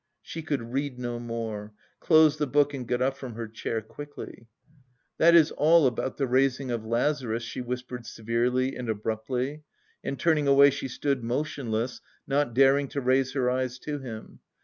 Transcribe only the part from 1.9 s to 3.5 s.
closed the book and got up from her